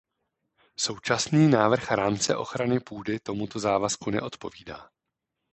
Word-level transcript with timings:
Současný 0.79 1.47
návrh 1.47 1.91
rámce 1.91 2.35
ochrany 2.35 2.79
půdy 2.79 3.19
tomuto 3.19 3.59
závazku 3.59 4.09
neodpovídá. 4.11 4.89